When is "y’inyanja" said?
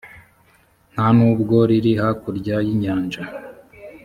2.65-3.21